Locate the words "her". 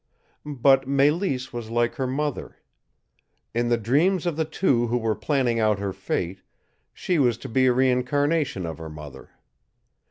1.93-2.07, 5.77-5.93, 8.79-8.89